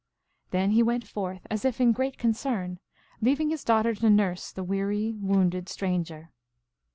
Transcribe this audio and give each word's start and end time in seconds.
Then 0.49 0.71
he 0.71 0.81
went 0.81 1.05
forth 1.05 1.45
as 1.51 1.63
if 1.63 1.79
in 1.79 1.91
great 1.91 2.17
con 2.17 2.31
cern, 2.33 2.79
leaving 3.21 3.51
his 3.51 3.63
daughter 3.63 3.93
to 3.93 4.09
nurse 4.09 4.51
the 4.51 4.63
weary, 4.63 5.13
wounded 5.19 5.69
stranger. 5.69 6.31